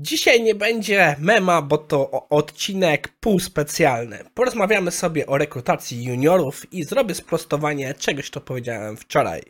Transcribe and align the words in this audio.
Dzisiaj 0.00 0.42
nie 0.42 0.54
będzie 0.54 1.16
mema, 1.18 1.62
bo 1.62 1.78
to 1.78 2.28
odcinek 2.28 3.08
półspecjalny. 3.08 4.18
Porozmawiamy 4.34 4.90
sobie 4.90 5.26
o 5.26 5.38
rekrutacji 5.38 6.04
juniorów 6.04 6.72
i 6.72 6.84
zrobię 6.84 7.14
sprostowanie 7.14 7.94
czegoś, 7.94 8.30
co 8.30 8.40
powiedziałem 8.40 8.96
wczoraj. 8.96 9.42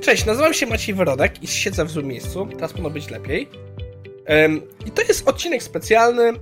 Cześć, 0.00 0.24
nazywam 0.24 0.54
się 0.54 0.66
Maciej 0.66 0.94
Wyrodek 0.94 1.42
i 1.42 1.46
siedzę 1.46 1.84
w 1.84 1.90
złym 1.90 2.06
miejscu. 2.06 2.46
Teraz 2.46 2.70
powinno 2.70 2.90
być 2.90 3.10
lepiej. 3.10 3.48
I 4.86 4.90
to 4.90 5.02
jest 5.02 5.28
odcinek 5.28 5.62
specjalny, 5.62 6.32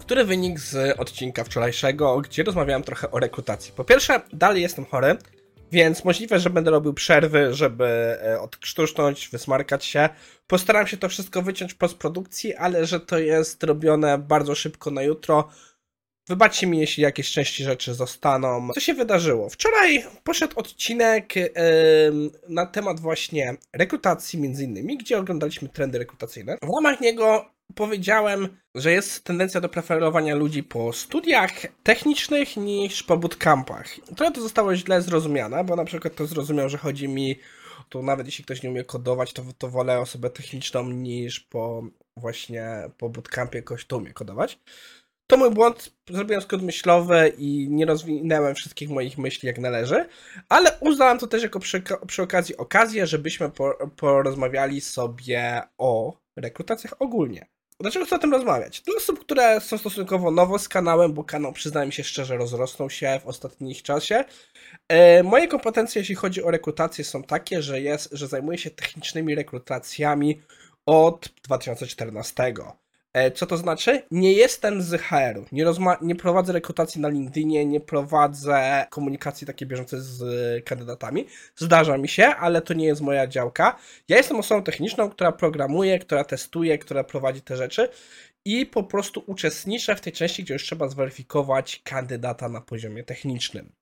który 0.00 0.24
wynikł 0.24 0.60
z 0.60 1.00
odcinka 1.00 1.44
wczorajszego, 1.44 2.20
gdzie 2.20 2.42
rozmawiałem 2.42 2.82
trochę 2.82 3.10
o 3.10 3.18
rekrutacji. 3.18 3.72
Po 3.76 3.84
pierwsze, 3.84 4.20
dalej 4.32 4.62
jestem 4.62 4.84
chory, 4.84 5.16
więc 5.72 6.04
możliwe, 6.04 6.40
że 6.40 6.50
będę 6.50 6.70
robił 6.70 6.94
przerwy, 6.94 7.54
żeby 7.54 7.86
e, 7.86 8.40
odkrztusznąć, 8.40 9.28
wysmarkać 9.28 9.84
się. 9.84 10.08
Postaram 10.46 10.86
się 10.86 10.96
to 10.96 11.08
wszystko 11.08 11.42
wyciąć 11.42 11.72
w 11.72 11.76
postprodukcji, 11.76 12.54
ale 12.54 12.86
że 12.86 13.00
to 13.00 13.18
jest 13.18 13.62
robione 13.62 14.18
bardzo 14.18 14.54
szybko 14.54 14.90
na 14.90 15.02
jutro. 15.02 15.48
Wybaczcie 16.28 16.66
mi, 16.66 16.78
jeśli 16.78 17.02
jakieś 17.02 17.32
części 17.32 17.64
rzeczy 17.64 17.94
zostaną. 17.94 18.68
Co 18.74 18.80
się 18.80 18.94
wydarzyło? 18.94 19.48
Wczoraj 19.48 20.04
poszedł 20.24 20.58
odcinek 20.58 21.36
yy, 21.36 21.52
na 22.48 22.66
temat 22.66 23.00
właśnie 23.00 23.56
rekrutacji, 23.72 24.40
między 24.40 24.64
innymi, 24.64 24.98
gdzie 24.98 25.18
oglądaliśmy 25.18 25.68
trendy 25.68 25.98
rekrutacyjne. 25.98 26.56
W 26.62 26.76
ramach 26.76 27.00
niego 27.00 27.50
powiedziałem, 27.74 28.48
że 28.74 28.92
jest 28.92 29.24
tendencja 29.24 29.60
do 29.60 29.68
preferowania 29.68 30.34
ludzi 30.34 30.62
po 30.62 30.92
studiach 30.92 31.52
technicznych 31.82 32.56
niż 32.56 33.02
po 33.02 33.16
bootcampach. 33.16 33.86
Trochę 34.16 34.32
to 34.32 34.40
zostało 34.40 34.76
źle 34.76 35.02
zrozumiane, 35.02 35.64
bo 35.64 35.76
na 35.76 35.84
przykład 35.84 36.14
to 36.14 36.26
zrozumiał, 36.26 36.68
że 36.68 36.78
chodzi 36.78 37.08
mi, 37.08 37.38
to 37.88 38.02
nawet 38.02 38.26
jeśli 38.26 38.44
ktoś 38.44 38.62
nie 38.62 38.70
umie 38.70 38.84
kodować, 38.84 39.32
to, 39.32 39.42
to 39.58 39.68
wolę 39.68 39.98
osobę 39.98 40.30
techniczną 40.30 40.90
niż 40.90 41.40
po 41.40 41.82
właśnie 42.16 42.90
po 42.98 43.08
bootcampie 43.08 43.62
kogoś, 43.62 43.84
kto 43.84 43.96
umie 43.96 44.12
kodować. 44.12 44.58
To 45.26 45.36
mój 45.36 45.50
błąd, 45.50 45.92
zrobiłem 46.10 46.42
skrót 46.42 46.62
myślowy 46.62 47.32
i 47.38 47.68
nie 47.70 47.86
rozwinęłem 47.86 48.54
wszystkich 48.54 48.90
moich 48.90 49.18
myśli 49.18 49.46
jak 49.46 49.58
należy, 49.58 50.08
ale 50.48 50.78
uznałem 50.80 51.18
to 51.18 51.26
też 51.26 51.42
jako 51.42 51.60
przy, 51.60 51.82
przy 52.06 52.22
okazji 52.22 52.56
okazję, 52.56 53.06
żebyśmy 53.06 53.50
porozmawiali 53.96 54.80
sobie 54.80 55.62
o 55.78 56.18
rekrutacjach 56.36 56.94
ogólnie. 56.98 57.46
Dlaczego 57.80 58.06
chcę 58.06 58.16
o 58.16 58.18
tym 58.18 58.32
rozmawiać? 58.32 58.80
Dla 58.80 58.94
osób, 58.96 59.20
które 59.20 59.60
są 59.60 59.78
stosunkowo 59.78 60.30
nowo 60.30 60.58
z 60.58 60.68
kanałem, 60.68 61.12
bo 61.12 61.24
kanał, 61.24 61.52
przyznajmy 61.52 61.92
się 61.92 62.04
szczerze, 62.04 62.36
rozrosnął 62.36 62.90
się 62.90 63.20
w 63.24 63.26
ostatnich 63.26 63.82
czasie. 63.82 64.24
E, 64.88 65.22
moje 65.22 65.48
kompetencje, 65.48 66.00
jeśli 66.00 66.14
chodzi 66.14 66.42
o 66.42 66.50
rekrutację, 66.50 67.04
są 67.04 67.22
takie, 67.22 67.62
że, 67.62 67.80
jest, 67.80 68.08
że 68.12 68.26
zajmuję 68.26 68.58
się 68.58 68.70
technicznymi 68.70 69.34
rekrutacjami 69.34 70.40
od 70.86 71.28
2014. 71.44 72.54
E, 73.18 73.30
co 73.30 73.46
to 73.46 73.56
znaczy? 73.56 74.02
Nie 74.10 74.32
jestem 74.32 74.82
z 74.82 75.00
HR-u, 75.00 75.44
nie, 75.52 75.64
nie 76.02 76.14
prowadzę 76.14 76.52
rekrutacji 76.52 77.00
na 77.00 77.08
LinkedInie, 77.08 77.66
nie 77.66 77.80
prowadzę 77.80 78.86
komunikacji 78.90 79.46
takiej 79.46 79.68
bieżącej 79.68 79.98
z 80.02 80.64
kandydatami. 80.64 81.26
Zdarza 81.56 81.98
mi 81.98 82.08
się, 82.08 82.26
ale 82.26 82.62
to 82.62 82.74
nie 82.74 82.86
jest 82.86 83.00
moja 83.00 83.26
działka. 83.26 83.78
Ja 84.08 84.16
jestem 84.16 84.36
osobą 84.36 84.62
techniczną, 84.62 85.10
która 85.10 85.32
programuje, 85.32 85.98
która 85.98 86.24
testuje, 86.24 86.78
która 86.78 87.04
prowadzi 87.04 87.40
te 87.40 87.56
rzeczy 87.56 87.88
i 88.44 88.66
po 88.66 88.82
prostu 88.82 89.22
uczestniczę 89.26 89.96
w 89.96 90.00
tej 90.00 90.12
części, 90.12 90.44
gdzie 90.44 90.54
już 90.54 90.62
trzeba 90.62 90.88
zweryfikować 90.88 91.80
kandydata 91.84 92.48
na 92.48 92.60
poziomie 92.60 93.04
technicznym. 93.04 93.72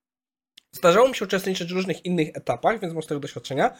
Zdarzało 0.72 1.08
mi 1.08 1.14
się 1.14 1.24
uczestniczyć 1.24 1.72
w 1.72 1.76
różnych 1.76 2.04
innych 2.04 2.28
etapach, 2.34 2.80
więc 2.80 2.94
mam 2.94 3.02
z 3.02 3.06
tego 3.06 3.20
doświadczenia. 3.20 3.76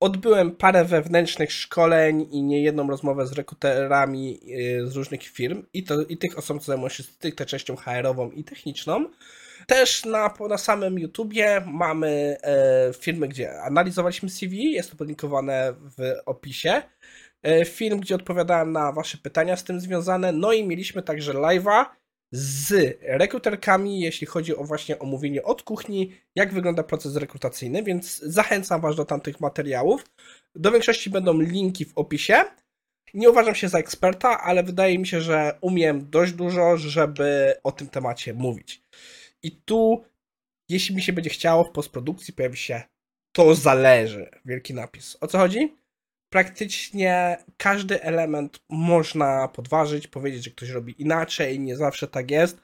Odbyłem 0.00 0.56
parę 0.56 0.84
wewnętrznych 0.84 1.52
szkoleń 1.52 2.28
i 2.30 2.42
niejedną 2.42 2.90
rozmowę 2.90 3.26
z 3.26 3.32
rekruterami 3.32 4.40
y, 4.80 4.86
z 4.88 4.96
różnych 4.96 5.22
firm 5.22 5.62
i, 5.72 5.84
to, 5.84 6.02
i 6.02 6.16
tych 6.16 6.38
osób, 6.38 6.60
co 6.60 6.64
zajmują 6.64 6.88
się 6.88 7.02
stricte 7.02 7.46
częścią 7.46 7.76
HR-ową 7.76 8.30
i 8.30 8.44
techniczną. 8.44 9.06
Też 9.66 10.04
na, 10.04 10.34
na 10.48 10.58
samym 10.58 10.98
YouTubie 10.98 11.62
mamy 11.66 12.36
e, 12.42 12.92
filmy, 13.00 13.28
gdzie 13.28 13.62
analizowaliśmy 13.62 14.30
CV, 14.30 14.72
jest 14.72 14.90
to 14.90 14.96
podlinkowane 14.96 15.74
w 15.98 16.14
opisie. 16.26 16.82
E, 17.42 17.64
film, 17.64 18.00
gdzie 18.00 18.14
odpowiadałem 18.14 18.72
na 18.72 18.92
Wasze 18.92 19.18
pytania 19.18 19.56
z 19.56 19.64
tym 19.64 19.80
związane. 19.80 20.32
No 20.32 20.52
i 20.52 20.66
mieliśmy 20.66 21.02
także 21.02 21.32
live'a 21.32 21.84
z 22.32 22.98
rekruterkami, 23.02 24.00
jeśli 24.00 24.26
chodzi 24.26 24.56
o 24.56 24.64
właśnie 24.64 24.98
omówienie 24.98 25.42
od 25.42 25.62
kuchni, 25.62 26.12
jak 26.34 26.54
wygląda 26.54 26.82
proces 26.82 27.16
rekrutacyjny, 27.16 27.82
więc 27.82 28.18
zachęcam 28.18 28.80
Was 28.80 28.96
do 28.96 29.04
tamtych 29.04 29.40
materiałów. 29.40 30.04
Do 30.54 30.72
większości 30.72 31.10
będą 31.10 31.40
linki 31.40 31.84
w 31.84 31.98
opisie. 31.98 32.44
Nie 33.14 33.30
uważam 33.30 33.54
się 33.54 33.68
za 33.68 33.78
eksperta, 33.78 34.40
ale 34.40 34.62
wydaje 34.62 34.98
mi 34.98 35.06
się, 35.06 35.20
że 35.20 35.58
umiem 35.60 36.10
dość 36.10 36.32
dużo, 36.32 36.76
żeby 36.76 37.54
o 37.64 37.72
tym 37.72 37.88
temacie 37.88 38.34
mówić. 38.34 38.82
I 39.42 39.52
tu, 39.52 40.04
jeśli 40.68 40.96
mi 40.96 41.02
się 41.02 41.12
będzie 41.12 41.30
chciało, 41.30 41.64
w 41.64 41.70
postprodukcji 41.70 42.34
pojawi 42.34 42.56
się 42.56 42.82
to 43.32 43.54
zależy. 43.54 44.30
Wielki 44.44 44.74
napis. 44.74 45.16
O 45.20 45.26
co 45.26 45.38
chodzi? 45.38 45.79
Praktycznie 46.30 47.38
każdy 47.56 48.02
element 48.02 48.60
można 48.68 49.48
podważyć, 49.48 50.06
powiedzieć, 50.06 50.44
że 50.44 50.50
ktoś 50.50 50.68
robi 50.68 51.02
inaczej, 51.02 51.60
nie 51.60 51.76
zawsze 51.76 52.08
tak 52.08 52.30
jest. 52.30 52.60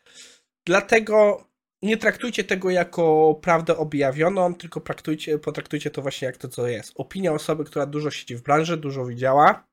Dlatego 0.66 1.47
nie 1.82 1.97
traktujcie 1.97 2.44
tego 2.44 2.71
jako 2.71 3.34
prawdę 3.43 3.76
objawioną, 3.76 4.55
tylko 4.55 4.81
praktujcie, 4.81 5.38
potraktujcie 5.38 5.91
to 5.91 6.03
właśnie 6.03 6.26
jak 6.26 6.37
to, 6.37 6.49
co 6.49 6.69
jest. 6.69 6.93
Opinia 6.94 7.32
osoby, 7.32 7.65
która 7.65 7.87
dużo 7.87 8.10
siedzi 8.10 8.37
w 8.37 8.43
branży, 8.43 8.76
dużo 8.76 9.06
widziała, 9.06 9.66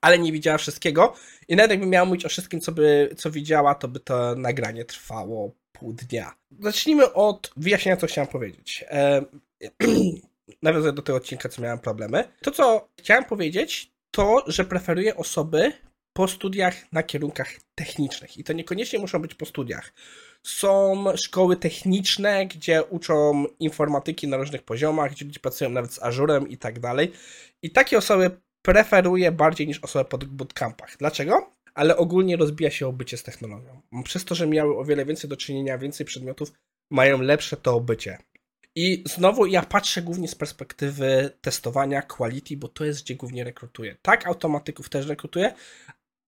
ale 0.00 0.18
nie 0.18 0.32
widziała 0.32 0.58
wszystkiego. 0.58 1.14
I 1.48 1.56
nawet 1.56 1.70
jakby 1.70 1.86
miała 1.86 2.06
mówić 2.06 2.26
o 2.26 2.28
wszystkim, 2.28 2.60
co, 2.60 2.72
by, 2.72 3.14
co 3.16 3.30
widziała, 3.30 3.74
to 3.74 3.88
by 3.88 4.00
to 4.00 4.34
nagranie 4.34 4.84
trwało 4.84 5.52
pół 5.72 5.92
dnia. 5.92 6.34
Zacznijmy 6.60 7.12
od 7.12 7.52
wyjaśnienia, 7.56 7.96
co 7.96 8.06
chciałem 8.06 8.28
powiedzieć. 8.28 8.84
E 8.90 9.24
nawiązuję 10.62 10.92
do 10.92 11.02
tego 11.02 11.16
odcinka, 11.16 11.48
co 11.48 11.62
miałem 11.62 11.78
problemy. 11.78 12.24
To, 12.42 12.50
co 12.50 12.88
chciałem 12.98 13.24
powiedzieć, 13.24 13.92
to, 14.10 14.44
że 14.46 14.64
preferuję 14.64 15.16
osoby 15.16 15.72
po 16.12 16.28
studiach 16.28 16.92
na 16.92 17.02
kierunkach 17.02 17.52
technicznych. 17.74 18.36
I 18.36 18.44
to 18.44 18.52
niekoniecznie 18.52 18.98
muszą 18.98 19.22
być 19.22 19.34
po 19.34 19.46
studiach. 19.46 19.92
Są 20.42 21.04
szkoły 21.16 21.56
techniczne, 21.56 22.46
gdzie 22.46 22.84
uczą 22.84 23.44
informatyki 23.58 24.28
na 24.28 24.36
różnych 24.36 24.62
poziomach, 24.62 25.12
gdzie 25.12 25.24
ludzie 25.24 25.40
pracują 25.40 25.70
nawet 25.70 25.92
z 25.92 26.02
Azurem 26.02 26.48
i 26.48 26.56
tak 26.56 26.80
dalej. 26.80 27.12
I 27.62 27.70
takie 27.70 27.98
osoby 27.98 28.30
preferuję 28.62 29.32
bardziej 29.32 29.66
niż 29.66 29.78
osoby 29.78 30.04
po 30.04 30.18
bootcampach. 30.18 30.96
Dlaczego? 30.98 31.52
Ale 31.74 31.96
ogólnie 31.96 32.36
rozbija 32.36 32.70
się 32.70 32.86
obycie 32.86 33.16
z 33.16 33.22
technologią. 33.22 33.80
Przez 34.04 34.24
to, 34.24 34.34
że 34.34 34.46
miały 34.46 34.78
o 34.78 34.84
wiele 34.84 35.04
więcej 35.04 35.30
do 35.30 35.36
czynienia, 35.36 35.78
więcej 35.78 36.06
przedmiotów, 36.06 36.52
mają 36.90 37.22
lepsze 37.22 37.56
to 37.56 37.74
obycie. 37.74 38.18
I 38.76 39.04
znowu 39.06 39.46
ja 39.46 39.62
patrzę 39.62 40.02
głównie 40.02 40.28
z 40.28 40.34
perspektywy 40.34 41.30
testowania 41.40 42.02
quality, 42.02 42.56
bo 42.56 42.68
to 42.68 42.84
jest 42.84 43.02
gdzie 43.02 43.14
głównie 43.14 43.44
rekrutuję. 43.44 43.96
Tak, 44.02 44.26
automatyków 44.26 44.88
też 44.88 45.06
rekrutuję, 45.06 45.54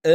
yy, 0.06 0.12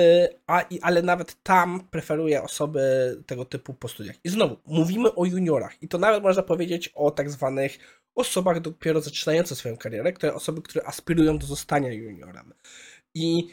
a, 0.48 0.66
ale 0.82 1.02
nawet 1.02 1.44
tam 1.44 1.88
preferuję 1.92 2.44
osoby 2.44 2.82
tego 3.26 3.46
typu 3.46 3.74
po 3.74 3.88
studiach. 3.88 4.16
I 4.24 4.30
znowu, 4.30 4.58
mówimy 4.66 5.16
o 5.16 5.26
juniorach 5.26 5.84
i 5.84 5.88
to 5.88 5.98
nawet 5.98 6.24
można 6.24 6.44
powiedzieć 6.44 6.88
o 6.88 7.12
tak 7.12 7.30
zwanych 7.30 8.04
osobach 8.16 8.60
dopiero 8.60 9.02
zaczynających 9.02 9.58
swoją 9.58 9.78
karierę, 9.78 10.14
które 10.14 10.34
osoby, 10.34 10.62
które 10.62 10.86
aspirują 10.86 11.38
do 11.38 11.48
zostania 11.48 11.94
juniorem. 11.94 12.54
I 13.16 13.48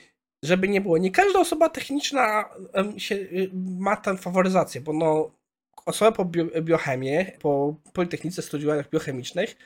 żeby 0.44 0.68
nie 0.68 0.80
było, 0.80 0.98
nie 0.98 1.10
każda 1.10 1.40
osoba 1.40 1.68
techniczna 1.68 2.44
się, 2.96 3.14
y, 3.14 3.50
ma 3.78 3.96
tę 3.96 4.16
faworyzację, 4.16 4.80
bo 4.80 4.92
no 4.92 5.39
osoba 5.90 6.12
po 6.12 6.24
biochemię, 6.62 7.32
po 7.40 7.74
Politechnice 7.92 8.42
studiowaniach 8.42 8.90
biochemicznych, 8.90 9.56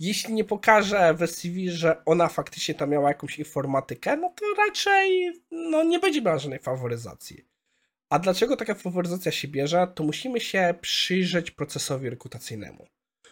jeśli 0.00 0.34
nie 0.34 0.44
pokaże 0.44 1.14
w 1.14 1.26
CV, 1.26 1.70
że 1.70 2.04
ona 2.04 2.28
faktycznie 2.28 2.74
tam 2.74 2.90
miała 2.90 3.08
jakąś 3.08 3.38
informatykę, 3.38 4.16
no 4.16 4.32
to 4.36 4.46
raczej 4.66 5.32
no, 5.50 5.84
nie 5.84 5.98
będzie 5.98 6.22
miała 6.22 6.38
żadnej 6.38 6.58
faworyzacji. 6.58 7.44
A 8.10 8.18
dlaczego 8.18 8.56
taka 8.56 8.74
faworyzacja 8.74 9.32
się 9.32 9.48
bierze? 9.48 9.86
To 9.94 10.04
musimy 10.04 10.40
się 10.40 10.74
przyjrzeć 10.80 11.50
procesowi 11.50 12.10
rekrutacyjnemu. 12.10 12.86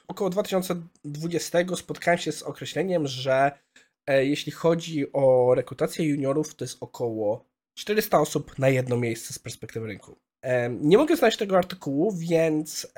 Około 0.09 0.31
2020 0.31 1.59
spotkałem 1.77 2.19
się 2.19 2.33
z 2.33 2.43
określeniem, 2.43 3.07
że 3.07 3.59
e, 4.07 4.27
jeśli 4.27 4.53
chodzi 4.53 5.13
o 5.13 5.55
rekrutację 5.55 6.05
juniorów, 6.07 6.55
to 6.55 6.65
jest 6.65 6.77
około 6.81 7.45
400 7.75 8.21
osób 8.21 8.59
na 8.59 8.69
jedno 8.69 8.97
miejsce 8.97 9.35
z 9.35 9.39
perspektywy 9.39 9.87
rynku. 9.87 10.17
Nie 10.81 10.99
mogę 10.99 11.17
znaleźć 11.17 11.39
tego 11.39 11.59
artykułu, 11.59 12.13
więc 12.13 12.93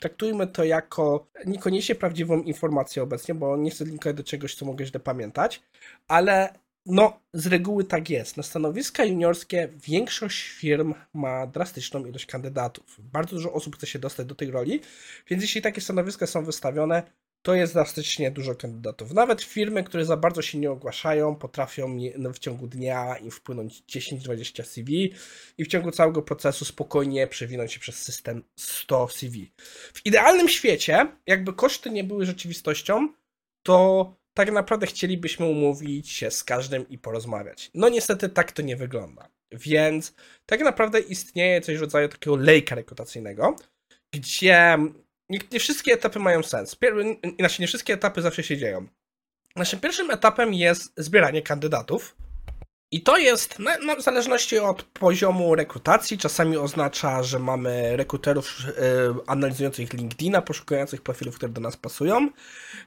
traktujmy 0.00 0.46
to 0.46 0.64
jako 0.64 1.26
niekoniecznie 1.46 1.94
prawdziwą 1.94 2.42
informację 2.42 3.02
obecnie, 3.02 3.34
bo 3.34 3.56
nie 3.56 3.70
chcę 3.70 3.84
linkować 3.84 4.16
do 4.16 4.24
czegoś, 4.24 4.54
co 4.54 4.64
mogę 4.66 4.86
źle 4.86 5.00
pamiętać, 5.00 5.62
ale 6.08 6.54
no, 6.86 7.20
z 7.32 7.46
reguły 7.46 7.84
tak 7.84 8.10
jest. 8.10 8.36
Na 8.36 8.42
stanowiska 8.42 9.04
juniorskie 9.04 9.68
większość 9.86 10.48
firm 10.48 10.94
ma 11.14 11.46
drastyczną 11.46 12.04
ilość 12.06 12.26
kandydatów. 12.26 12.96
Bardzo 12.98 13.36
dużo 13.36 13.52
osób 13.52 13.76
chce 13.76 13.86
się 13.86 13.98
dostać 13.98 14.26
do 14.26 14.34
tej 14.34 14.50
roli, 14.50 14.80
więc 15.30 15.42
jeśli 15.42 15.62
takie 15.62 15.80
stanowiska 15.80 16.26
są 16.26 16.44
wystawione, 16.44 17.02
to 17.42 17.54
jest 17.54 17.72
drastycznie 17.72 18.30
dużo 18.30 18.54
kandydatów. 18.54 19.12
Nawet 19.12 19.42
firmy, 19.42 19.84
które 19.84 20.04
za 20.04 20.16
bardzo 20.16 20.42
się 20.42 20.58
nie 20.58 20.70
ogłaszają, 20.70 21.36
potrafią 21.36 21.98
w 22.34 22.38
ciągu 22.38 22.66
dnia 22.66 23.16
im 23.16 23.30
wpłynąć 23.30 23.82
10-20 23.88 24.64
CV 24.64 25.14
i 25.58 25.64
w 25.64 25.68
ciągu 25.68 25.90
całego 25.90 26.22
procesu 26.22 26.64
spokojnie 26.64 27.26
przewinąć 27.26 27.72
się 27.72 27.80
przez 27.80 28.02
system 28.02 28.44
100 28.56 29.08
CV. 29.08 29.52
W 29.94 30.06
idealnym 30.06 30.48
świecie, 30.48 31.06
jakby 31.26 31.52
koszty 31.52 31.90
nie 31.90 32.04
były 32.04 32.26
rzeczywistością, 32.26 33.08
to 33.62 34.14
tak 34.34 34.52
naprawdę 34.52 34.86
chcielibyśmy 34.86 35.46
umówić 35.46 36.10
się 36.10 36.30
z 36.30 36.44
każdym 36.44 36.88
i 36.88 36.98
porozmawiać. 36.98 37.70
No 37.74 37.88
niestety 37.88 38.28
tak 38.28 38.52
to 38.52 38.62
nie 38.62 38.76
wygląda. 38.76 39.28
Więc 39.52 40.14
tak 40.46 40.60
naprawdę 40.60 41.00
istnieje 41.00 41.60
coś 41.60 41.78
w 41.78 41.80
rodzaju 41.80 42.08
takiego 42.08 42.36
lejka 42.36 42.74
rekrutacyjnego, 42.74 43.56
gdzie 44.12 44.78
nie, 45.30 45.38
nie 45.52 45.60
wszystkie 45.60 45.92
etapy 45.92 46.18
mają 46.18 46.42
sens. 46.42 46.74
Pier, 46.74 46.94
inaczej, 47.38 47.56
nie 47.60 47.66
wszystkie 47.66 47.94
etapy 47.94 48.22
zawsze 48.22 48.42
się 48.42 48.56
dzieją. 48.56 48.86
Naszym 49.56 49.80
pierwszym 49.80 50.10
etapem 50.10 50.54
jest 50.54 50.92
zbieranie 50.96 51.42
kandydatów. 51.42 52.16
I 52.92 53.02
to 53.02 53.16
jest, 53.16 53.58
na, 53.58 53.78
na, 53.78 53.96
w 53.96 54.02
zależności 54.02 54.58
od 54.58 54.82
poziomu 54.82 55.54
rekrutacji, 55.54 56.18
czasami 56.18 56.56
oznacza, 56.56 57.22
że 57.22 57.38
mamy 57.38 57.96
rekruterów 57.96 58.46
y, 58.68 58.72
analizujących 59.26 59.92
LinkedIna, 59.92 60.42
poszukujących 60.42 61.02
profilów, 61.02 61.36
które 61.36 61.52
do 61.52 61.60
nas 61.60 61.76
pasują. 61.76 62.28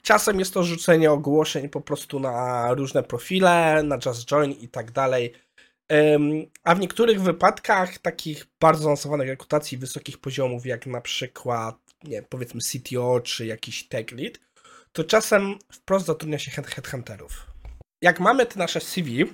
Czasem 0.02 0.40
jest 0.40 0.54
to 0.54 0.64
rzucenie 0.64 1.12
ogłoszeń 1.12 1.70
po 1.70 1.82
prostu 1.82 2.20
na 2.20 2.68
różne 2.74 3.04
profile, 3.04 3.84
na 3.84 3.98
Just 4.06 4.26
Join 4.26 4.52
i 4.52 4.68
tak 4.68 4.92
dalej. 4.92 5.34
A 6.64 6.76
w 6.76 6.80
niektórych 6.80 7.22
wypadkach 7.22 7.98
takich 7.98 8.46
bardzo 8.60 8.84
zaawansowanych 8.84 9.28
rekrutacji 9.28 9.78
wysokich 9.78 10.18
poziomów, 10.18 10.66
jak 10.66 10.88
na 10.88 11.02
przykład, 11.02 11.76
nie 12.04 12.22
powiedzmy 12.22 12.62
CTO 12.62 13.20
czy 13.20 13.46
jakiś 13.46 13.88
tech 13.88 14.12
lead, 14.12 14.40
to 14.92 15.04
czasem 15.04 15.60
wprost 15.72 16.06
zatrudnia 16.06 16.40
się 16.40 16.52
headhunterów. 16.52 17.48
Jak 18.02 18.20
mamy 18.20 18.46
te 18.46 18.60
nasze 18.60 18.80
CV, 18.80 19.26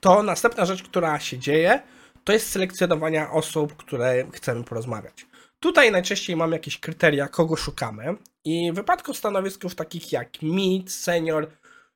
to 0.00 0.22
następna 0.22 0.64
rzecz, 0.64 0.82
która 0.82 1.20
się 1.20 1.38
dzieje, 1.38 1.82
to 2.24 2.32
jest 2.32 2.50
selekcjonowania 2.50 3.30
osób, 3.30 3.76
które 3.76 4.26
chcemy 4.32 4.64
porozmawiać. 4.64 5.26
Tutaj 5.60 5.92
najczęściej 5.92 6.36
mamy 6.36 6.56
jakieś 6.56 6.78
kryteria, 6.78 7.28
kogo 7.28 7.56
szukamy 7.56 8.14
i 8.44 8.72
w 8.72 8.74
wypadku 8.74 9.14
stanowisków 9.14 9.74
takich 9.74 10.12
jak 10.12 10.42
mid, 10.42 10.92
senior, 10.92 11.50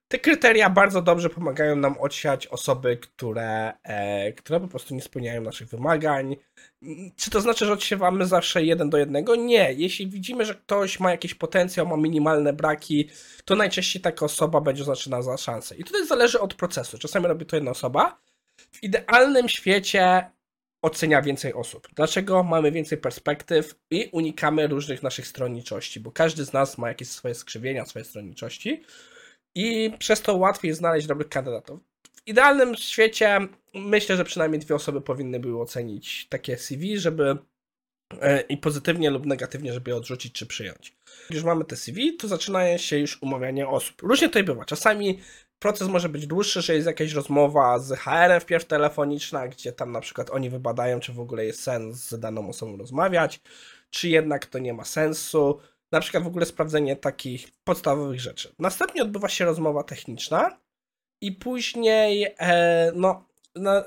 te 0.09 0.19
kryteria 0.19 0.71
bardzo 0.71 1.03
dobrze 1.03 1.31
pomagają 1.31 1.77
nam 1.77 1.99
odsiać 1.99 2.47
osoby, 2.47 2.97
które, 2.97 3.73
e, 3.83 4.33
które 4.33 4.61
po 4.61 4.69
prostu 4.69 4.95
nie 4.95 5.03
spełniają 5.03 5.43
naszych 5.43 5.69
wymagań. 5.69 6.37
Czy 7.17 7.31
to 7.31 7.41
znaczy, 7.41 7.67
że 7.67 7.73
odsiewamy 7.73 8.27
zawsze 8.27 8.65
jeden 8.65 8.91
do 8.91 8.99
jednego? 8.99 9.37
Nie. 9.37 9.73
Jeśli 9.73 10.09
widzimy, 10.09 10.45
że 10.45 10.55
ktoś 10.55 11.01
ma 11.01 11.11
jakiś 11.11 11.35
potencjał, 11.35 11.87
ma 11.87 11.97
minimalne 11.97 12.53
braki, 12.53 13.11
to 13.45 13.57
najczęściej 13.57 14.03
taka 14.03 14.25
osoba 14.25 14.61
będzie 14.61 14.83
oznaczona 14.83 15.23
za 15.23 15.37
szansę. 15.37 15.77
I 15.77 15.85
tutaj 15.85 16.07
zależy 16.07 16.41
od 16.41 16.55
procesu. 16.55 16.99
Czasami 16.99 17.27
robi 17.27 17.47
to 17.47 17.57
jedna 17.57 17.71
osoba. 17.71 18.21
W 18.73 18.83
idealnym 18.83 19.49
świecie 19.49 20.31
ocenia 20.83 21.23
więcej 21.23 21.55
osób. 21.55 21.89
Dlaczego 21.95 22.43
mamy 22.43 22.73
więcej 22.73 22.99
perspektyw 22.99 23.75
i 23.91 24.09
unikamy 24.13 24.67
różnych 24.67 25.03
naszych 25.03 25.27
stronniczości? 25.27 26.01
Bo 26.01 26.13
każdy 26.13 26.45
z 26.45 26.53
nas 26.53 26.79
ma 26.79 26.89
jakieś 26.89 27.09
swoje 27.09 27.35
skrzywienia, 27.35 27.87
swoje 27.87 28.05
stronniczości 28.05 28.83
i 29.57 29.93
przez 29.99 30.23
to 30.23 30.37
łatwiej 30.37 30.75
znaleźć 30.75 31.07
dobrych 31.07 31.29
kandydatów. 31.29 31.81
W 32.13 32.29
idealnym 32.29 32.75
świecie 32.77 33.41
myślę, 33.75 34.17
że 34.17 34.25
przynajmniej 34.25 34.61
dwie 34.61 34.75
osoby 34.75 35.01
powinny 35.01 35.41
były 35.41 35.63
ocenić 35.63 36.27
takie 36.29 36.57
CV, 36.57 36.99
żeby 36.99 37.37
e, 38.21 38.41
i 38.41 38.57
pozytywnie 38.57 39.11
lub 39.11 39.27
negatywnie, 39.27 39.73
żeby 39.73 39.91
je 39.91 39.97
odrzucić 39.97 40.33
czy 40.33 40.47
przyjąć. 40.47 40.97
Już 41.31 41.45
mamy 41.45 41.65
te 41.65 41.77
CV, 41.77 42.17
to 42.17 42.29
zaczyna 42.29 42.79
się 42.79 42.99
już 42.99 43.23
umawianie 43.23 43.69
osób. 43.69 44.03
Różnie 44.03 44.29
to 44.29 44.45
bywa. 44.45 44.65
Czasami 44.65 45.21
proces 45.59 45.89
może 45.89 46.09
być 46.09 46.27
dłuższy, 46.27 46.63
że 46.63 46.75
jest 46.75 46.87
jakaś 46.87 47.13
rozmowa 47.13 47.79
z 47.79 47.99
HR-em 47.99 48.41
wpierw 48.41 48.65
telefoniczna, 48.65 49.49
gdzie 49.49 49.73
tam 49.73 49.93
na 49.93 50.01
przykład 50.01 50.31
oni 50.31 50.51
wybadają, 50.51 51.01
czy 51.01 51.13
w 51.13 51.21
ogóle 51.21 51.47
jest 51.47 51.63
sens 51.63 52.09
z 52.09 52.21
daną 52.21 52.49
osobą 52.49 52.77
rozmawiać, 52.77 53.41
czy 53.91 54.09
jednak 54.09 54.47
to 54.47 54.59
nie 54.59 54.75
ma 54.75 54.85
sensu 54.85 55.61
na 55.93 56.01
przykład 56.01 56.25
w 56.25 56.27
ogóle 56.27 56.47
sprawdzenie 56.47 56.97
takich 56.97 57.49
podstawowych 57.65 58.21
rzeczy. 58.21 58.55
Następnie 58.59 59.03
odbywa 59.03 59.29
się 59.29 59.45
rozmowa 59.45 59.83
techniczna 59.83 60.61
i 61.23 61.33
później, 61.33 62.35
e, 62.39 62.93
no, 62.95 63.25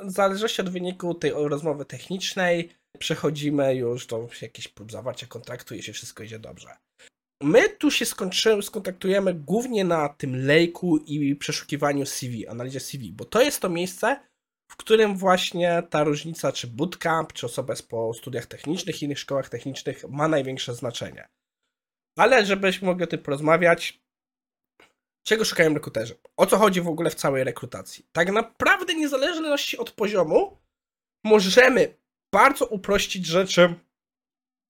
w 0.03 0.11
zależności 0.11 0.61
od 0.61 0.69
wyniku 0.69 1.13
tej 1.13 1.31
rozmowy 1.35 1.85
technicznej, 1.85 2.69
przechodzimy 2.99 3.75
już 3.75 4.07
do 4.07 4.27
jakichś 4.41 4.67
prób 4.67 4.91
zawarcia 4.91 5.27
kontraktu, 5.27 5.75
jeśli 5.75 5.93
wszystko 5.93 6.23
idzie 6.23 6.39
dobrze. 6.39 6.77
My 7.43 7.69
tu 7.69 7.91
się 7.91 8.05
skończymy, 8.05 8.63
skontaktujemy 8.63 9.33
głównie 9.33 9.83
na 9.85 10.09
tym 10.09 10.45
lejku 10.45 10.97
i 10.97 11.35
przeszukiwaniu 11.35 12.05
CV, 12.05 12.47
analizie 12.47 12.79
CV, 12.79 13.11
bo 13.13 13.25
to 13.25 13.41
jest 13.41 13.61
to 13.61 13.69
miejsce, 13.69 14.19
w 14.71 14.75
którym 14.75 15.17
właśnie 15.17 15.83
ta 15.89 16.03
różnica, 16.03 16.51
czy 16.51 16.67
bootcamp, 16.67 17.33
czy 17.33 17.45
osoba 17.45 17.73
po 17.89 18.13
studiach 18.13 18.45
technicznych, 18.45 19.03
innych 19.03 19.19
szkołach 19.19 19.49
technicznych 19.49 20.03
ma 20.09 20.27
największe 20.27 20.75
znaczenie. 20.75 21.27
Ale 22.19 22.45
żebyśmy 22.45 22.85
mogli 22.85 23.03
o 23.03 23.07
tym 23.07 23.19
porozmawiać, 23.19 23.99
czego 25.23 25.45
szukają 25.45 25.73
rekruterzy? 25.73 26.15
O 26.37 26.45
co 26.45 26.57
chodzi 26.57 26.81
w 26.81 26.87
ogóle 26.87 27.09
w 27.09 27.15
całej 27.15 27.43
rekrutacji? 27.43 28.05
Tak 28.11 28.31
naprawdę 28.31 28.93
niezależnie 28.93 29.49
od 29.77 29.91
poziomu 29.91 30.57
możemy 31.23 31.97
bardzo 32.33 32.65
uprościć 32.65 33.25
rzeczy 33.25 33.75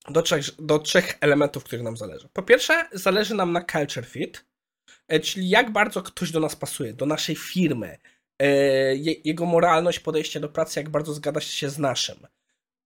do 0.09 0.21
trzech, 0.21 0.45
do 0.59 0.79
trzech 0.79 1.17
elementów, 1.21 1.63
których 1.63 1.83
nam 1.83 1.97
zależy. 1.97 2.29
Po 2.33 2.43
pierwsze, 2.43 2.89
zależy 2.93 3.35
nam 3.35 3.51
na 3.51 3.65
culture 3.65 4.05
fit, 4.05 4.45
e, 5.07 5.19
czyli 5.19 5.49
jak 5.49 5.71
bardzo 5.71 6.01
ktoś 6.01 6.31
do 6.31 6.39
nas 6.39 6.55
pasuje, 6.55 6.93
do 6.93 7.05
naszej 7.05 7.35
firmy, 7.35 7.97
e, 8.39 8.47
jego 9.25 9.45
moralność, 9.45 9.99
podejście 9.99 10.39
do 10.39 10.49
pracy, 10.49 10.79
jak 10.79 10.89
bardzo 10.89 11.13
zgadza 11.13 11.41
się 11.41 11.69
z 11.69 11.79
naszym. 11.79 12.27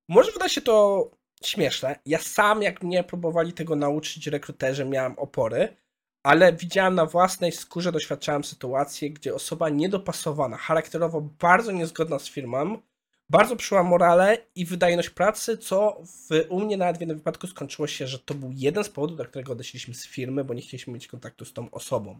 Może 0.09 0.31
wydać 0.31 0.54
się 0.54 0.62
to 0.62 1.09
śmieszne. 1.48 2.00
Ja 2.06 2.19
sam, 2.19 2.62
jak 2.62 2.84
mnie 2.84 3.04
próbowali 3.04 3.54
tego 3.54 3.75
nauczyć 3.75 4.28
rekruterzy, 4.28 4.86
miałem 4.86 5.19
opory, 5.19 5.75
ale 6.24 6.54
widziałem 6.54 6.95
na 6.95 7.06
własnej 7.06 7.51
skórze, 7.51 7.92
doświadczałem 7.92 8.44
sytuację, 8.44 9.10
gdzie 9.10 9.36
osoba 9.36 9.69
niedopasowana, 9.69 10.57
charakterowo 10.57 11.22
bardzo 11.22 11.72
niezgodna 11.72 12.19
z 12.19 12.30
firmą, 12.30 12.78
bardzo 13.30 13.56
przyła 13.56 13.84
morale 13.84 14.38
i 14.56 14.66
wydajność 14.66 15.10
pracy, 15.10 15.57
co 15.57 16.01
w, 16.06 16.45
u 16.50 16.60
mnie 16.60 16.78
nawet 16.78 16.98
w 16.98 17.00
jednym 17.00 17.18
wypadku 17.18 17.48
skończyło 17.48 17.88
się, 17.88 18.07
że 18.07 18.19
to 18.19 18.34
był 18.34 18.51
jeden 18.54 18.84
z 18.84 18.90
powodów, 18.90 19.18
dla 19.18 19.25
którego 19.25 19.51
odeszliśmy 19.51 19.94
z 19.94 20.07
firmy, 20.07 20.44
bo 20.44 20.54
nie 20.54 20.62
chcieliśmy 20.62 20.94
mieć 20.94 21.07
kontaktu 21.07 21.45
z 21.45 21.54
tą 21.54 21.72
osobą. 21.72 22.19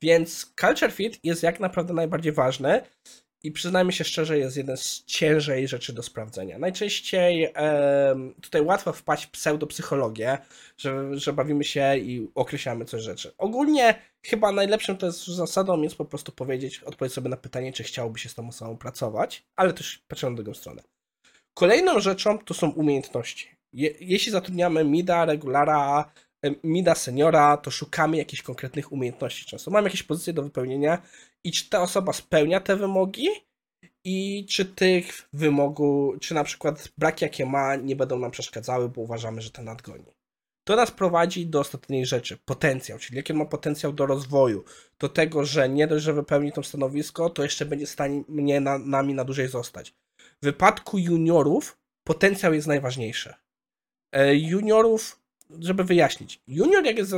Więc 0.00 0.52
culture 0.60 0.92
fit 0.92 1.18
jest 1.24 1.42
jak 1.42 1.60
naprawdę 1.60 1.94
najbardziej 1.94 2.32
ważny 2.32 2.82
i 3.44 3.52
przyznajmy 3.52 3.92
się 3.92 4.04
szczerze, 4.04 4.38
jest 4.38 4.56
jeden 4.56 4.76
z 4.76 5.04
ciężej 5.04 5.68
rzeczy 5.68 5.92
do 5.92 6.02
sprawdzenia. 6.02 6.58
Najczęściej 6.58 7.44
e, 7.44 8.32
tutaj 8.40 8.62
łatwo 8.62 8.92
wpaść 8.92 9.26
w 9.26 9.30
pseudopsychologię, 9.30 10.38
że, 10.76 11.18
że 11.18 11.32
bawimy 11.32 11.64
się 11.64 11.96
i 11.96 12.28
określamy 12.34 12.84
coś 12.84 13.02
rzeczy. 13.02 13.32
Ogólnie 13.38 13.94
chyba 14.22 14.52
najlepszym 14.52 14.96
to 14.96 15.06
jest 15.06 15.26
zasadą 15.26 15.82
jest 15.82 15.96
po 15.96 16.04
prostu 16.04 16.32
powiedzieć, 16.32 16.78
odpowiedzieć 16.78 17.14
sobie 17.14 17.28
na 17.28 17.36
pytanie, 17.36 17.72
czy 17.72 17.82
chciałoby 17.82 18.18
się 18.18 18.28
z 18.28 18.34
tą 18.34 18.48
osobą 18.48 18.76
pracować, 18.76 19.44
ale 19.56 19.72
też 19.72 20.02
patrzę 20.08 20.30
na 20.30 20.36
drugą 20.36 20.54
stronę. 20.54 20.82
Kolejną 21.54 22.00
rzeczą 22.00 22.38
to 22.38 22.54
są 22.54 22.70
umiejętności. 22.70 23.48
Je, 23.72 23.90
jeśli 24.00 24.32
zatrudniamy 24.32 24.84
mida, 24.84 25.24
regulara, 25.24 26.12
mida 26.64 26.94
seniora, 26.94 27.56
to 27.56 27.70
szukamy 27.70 28.16
jakichś 28.16 28.42
konkretnych 28.42 28.92
umiejętności 28.92 29.46
często. 29.46 29.70
Mamy 29.70 29.86
jakieś 29.88 30.02
pozycje 30.02 30.32
do 30.32 30.42
wypełnienia 30.42 31.02
i 31.44 31.52
czy 31.52 31.70
ta 31.70 31.82
osoba 31.82 32.12
spełnia 32.12 32.60
te 32.60 32.76
wymogi 32.76 33.28
i 34.04 34.46
czy 34.48 34.64
tych 34.64 35.28
wymogów, 35.32 36.20
czy 36.20 36.34
na 36.34 36.44
przykład 36.44 36.88
braki 36.98 37.24
jakie 37.24 37.46
ma 37.46 37.76
nie 37.76 37.96
będą 37.96 38.18
nam 38.18 38.30
przeszkadzały, 38.30 38.88
bo 38.88 39.00
uważamy, 39.00 39.40
że 39.40 39.50
ten 39.50 39.64
nadgoni. 39.64 40.04
To 40.64 40.76
nas 40.76 40.90
prowadzi 40.90 41.46
do 41.46 41.60
ostatniej 41.60 42.06
rzeczy, 42.06 42.36
potencjał, 42.44 42.98
czyli 42.98 43.16
jaki 43.16 43.34
ma 43.34 43.44
potencjał 43.44 43.92
do 43.92 44.06
rozwoju, 44.06 44.64
do 44.98 45.08
tego, 45.08 45.44
że 45.44 45.68
nie 45.68 45.86
dość, 45.86 46.04
że 46.04 46.12
wypełni 46.12 46.52
to 46.52 46.62
stanowisko, 46.62 47.30
to 47.30 47.42
jeszcze 47.42 47.66
będzie 47.66 47.86
w 47.86 47.90
stanie 47.90 48.24
mnie 48.28 48.60
na, 48.60 48.78
nami 48.78 49.14
na 49.14 49.24
dłużej 49.24 49.48
zostać. 49.48 49.94
W 50.42 50.44
wypadku 50.44 50.98
juniorów 50.98 51.78
potencjał 52.04 52.54
jest 52.54 52.66
najważniejszy. 52.66 53.34
E, 54.12 54.36
juniorów 54.36 55.21
żeby 55.60 55.84
wyjaśnić. 55.84 56.40
Junior, 56.46 56.84
jak 56.84 56.98
jest 56.98 57.14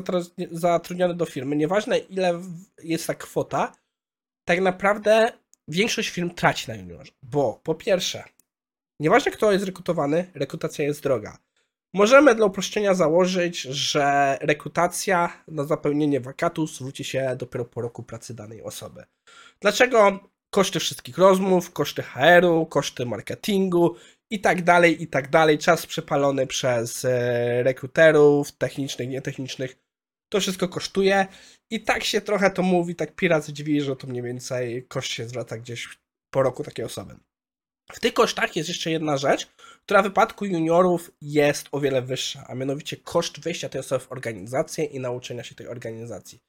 zatrudniony 0.51 1.15
do 1.15 1.27
firmy, 1.27 1.57
nieważne 1.57 1.99
ile 1.99 2.41
jest 2.83 3.07
ta 3.07 3.15
kwota, 3.15 3.73
tak 4.45 4.61
naprawdę 4.61 5.33
większość 5.69 6.09
firm 6.09 6.31
traci 6.31 6.71
na 6.71 6.77
juniorze. 6.77 7.13
Bo 7.23 7.61
po 7.63 7.75
pierwsze, 7.75 8.25
nieważne 9.01 9.33
kto 9.33 9.53
jest 9.53 9.65
rekrutowany, 9.65 10.31
rekrutacja 10.35 10.85
jest 10.85 11.03
droga. 11.03 11.39
Możemy 11.95 12.35
dla 12.35 12.47
uproszczenia 12.47 12.95
założyć, 12.95 13.61
że 13.61 14.39
rekrutacja 14.41 15.43
na 15.49 15.65
zapełnienie 15.65 16.21
wakatu 16.21 16.67
zwróci 16.67 17.05
się 17.05 17.37
dopiero 17.39 17.65
po 17.65 17.81
roku 17.81 18.03
pracy 18.03 18.35
danej 18.35 18.63
osoby. 18.63 19.05
Dlaczego? 19.61 20.19
Koszty 20.51 20.81
wszystkich 20.81 21.19
rozmów, 21.19 21.73
koszty 21.73 22.03
HR-u, 22.03 22.67
koszty 22.67 23.07
marketingu 23.07 23.97
i 24.31 24.41
tak 24.41 24.63
dalej, 24.63 25.03
i 25.03 25.07
tak 25.07 25.31
dalej. 25.31 25.59
Czas 25.59 25.87
przepalony 25.87 26.47
przez 26.47 27.05
e, 27.05 27.63
rekruterów 27.63 28.53
technicznych, 28.53 29.09
nietechnicznych. 29.09 29.77
to 30.29 30.41
wszystko 30.41 30.69
kosztuje 30.69 31.27
i 31.71 31.81
tak 31.81 32.05
się 32.05 32.21
trochę 32.21 32.51
to 32.51 32.63
mówi, 32.63 32.95
tak 32.95 33.15
pirat 33.15 33.47
dziwi, 33.47 33.81
że 33.81 33.97
to 33.97 34.07
mniej 34.07 34.23
więcej 34.23 34.87
koszt 34.89 35.09
się 35.09 35.29
zwraca 35.29 35.59
gdzieś 35.59 35.89
po 36.31 36.43
roku 36.43 36.65
takiej 36.65 36.85
osoby. 36.85 37.15
W 37.93 38.01
tych 38.01 38.15
kosztach 38.15 38.57
jest 38.57 38.69
jeszcze 38.69 38.91
jedna 38.91 39.17
rzecz, 39.17 39.47
która 39.83 40.03
w 40.03 40.05
wypadku 40.05 40.45
juniorów 40.45 41.11
jest 41.21 41.69
o 41.73 41.81
wiele 41.81 42.03
wyższa, 42.03 42.45
a 42.49 42.55
mianowicie 42.55 42.97
koszt 42.97 43.41
wejścia 43.41 43.69
tej 43.69 43.81
osoby 43.81 44.05
w 44.05 44.13
organizację 44.13 44.85
i 44.85 45.01
nauczenia 45.01 45.45
się 45.45 45.55
tej 45.55 45.69
organizacji. 45.69 46.41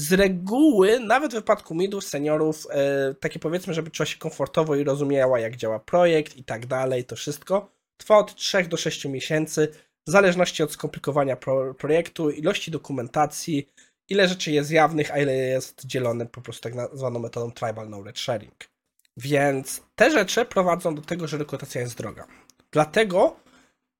Z 0.00 0.12
reguły, 0.12 1.00
nawet 1.00 1.32
w 1.32 1.34
wypadku 1.34 1.74
midów, 1.74 2.04
seniorów, 2.04 2.66
yy, 3.08 3.14
takie 3.14 3.38
powiedzmy, 3.38 3.74
żeby 3.74 3.90
czuła 3.90 4.06
się 4.06 4.18
komfortowo 4.18 4.76
i 4.76 4.84
rozumiała, 4.84 5.40
jak 5.40 5.56
działa 5.56 5.78
projekt 5.78 6.36
i 6.36 6.44
tak 6.44 6.66
dalej, 6.66 7.04
to 7.04 7.16
wszystko 7.16 7.70
trwa 7.96 8.18
od 8.18 8.34
3 8.34 8.62
do 8.62 8.76
6 8.76 9.04
miesięcy, 9.04 9.68
w 10.06 10.10
zależności 10.10 10.62
od 10.62 10.72
skomplikowania 10.72 11.36
pro 11.36 11.74
projektu, 11.74 12.30
ilości 12.30 12.70
dokumentacji, 12.70 13.68
ile 14.08 14.28
rzeczy 14.28 14.52
jest 14.52 14.70
jawnych, 14.70 15.10
a 15.10 15.18
ile 15.18 15.34
jest 15.36 15.86
dzielone 15.86 16.26
po 16.26 16.40
prostu 16.40 16.70
tak 16.70 16.96
zwaną 16.96 17.20
metodą 17.20 17.52
tribal 17.52 17.86
knowledge 17.86 18.20
sharing. 18.20 18.70
Więc 19.16 19.82
te 19.94 20.10
rzeczy 20.10 20.44
prowadzą 20.44 20.94
do 20.94 21.02
tego, 21.02 21.26
że 21.26 21.38
rekrutacja 21.38 21.80
jest 21.80 21.96
droga. 21.96 22.26
Dlatego 22.72 23.36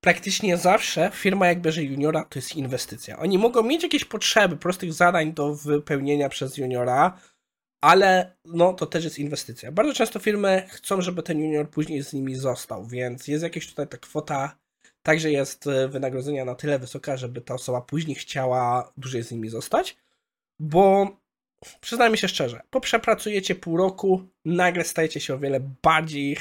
praktycznie 0.01 0.57
zawsze 0.57 1.11
firma 1.15 1.47
jak 1.47 1.61
bierze 1.61 1.83
juniora, 1.83 2.25
to 2.25 2.39
jest 2.39 2.57
inwestycja. 2.57 3.19
Oni 3.19 3.39
mogą 3.39 3.63
mieć 3.63 3.83
jakieś 3.83 4.05
potrzeby, 4.05 4.57
prostych 4.57 4.93
zadań 4.93 5.33
do 5.33 5.55
wypełnienia 5.55 6.29
przez 6.29 6.57
juniora, 6.57 7.21
ale 7.81 8.37
no 8.45 8.73
to 8.73 8.87
też 8.87 9.05
jest 9.05 9.19
inwestycja. 9.19 9.73
Bardzo 9.73 9.95
często 9.95 10.19
firmy 10.19 10.67
chcą, 10.69 11.03
żeby 11.03 11.23
ten 11.23 11.41
junior 11.41 11.71
później 11.71 12.05
z 12.05 12.13
nimi 12.13 12.35
został, 12.35 12.87
więc 12.87 13.29
jest 13.29 13.43
jakaś 13.43 13.67
tutaj 13.67 13.89
ta 13.89 13.99
kwota, 13.99 14.57
także 15.03 15.31
jest 15.31 15.67
e, 15.67 15.89
wynagrodzenia 15.89 16.45
na 16.45 16.55
tyle 16.55 16.79
wysoka, 16.79 17.17
żeby 17.17 17.41
ta 17.41 17.55
osoba 17.55 17.81
później 17.81 18.15
chciała 18.15 18.93
dłużej 18.97 19.23
z 19.23 19.31
nimi 19.31 19.49
zostać, 19.49 19.97
bo 20.59 21.09
przyznajmy 21.81 22.17
się 22.17 22.29
szczerze, 22.29 22.61
po 22.71 22.81
przepracujecie 22.81 23.55
pół 23.55 23.77
roku, 23.77 24.29
nagle 24.45 24.85
stajecie 24.85 25.21
się 25.21 25.35
o 25.35 25.39
wiele 25.39 25.61
bardziej 25.83 26.37